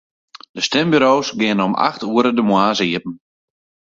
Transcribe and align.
De 0.55 0.61
stimburo's 0.67 1.27
geane 1.39 1.63
om 1.69 1.75
acht 1.87 2.01
oere 2.15 2.31
de 2.37 2.43
moarns 2.49 2.79
iepen. 2.85 3.15